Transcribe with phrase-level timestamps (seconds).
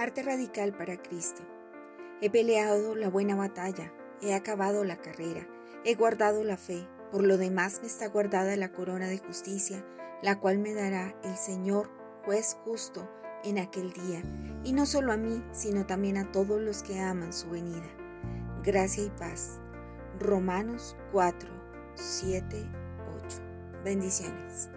[0.00, 1.42] Arte radical para Cristo.
[2.22, 3.92] He peleado la buena batalla,
[4.22, 5.46] he acabado la carrera,
[5.84, 6.88] he guardado la fe.
[7.12, 9.84] Por lo demás me está guardada la corona de justicia,
[10.22, 11.90] la cual me dará el Señor,
[12.24, 13.10] juez justo,
[13.44, 14.22] en aquel día,
[14.64, 17.90] y no solo a mí, sino también a todos los que aman su venida.
[18.64, 19.60] Gracia y paz.
[20.18, 21.50] Romanos 4,
[21.94, 22.66] 7,
[23.26, 23.36] 8.
[23.84, 24.70] Bendiciones.